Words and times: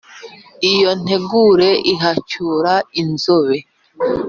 iya 0.71 0.91
ntegure 1.01 1.69
ihacyura 1.93 2.73
inzobe, 3.01 3.57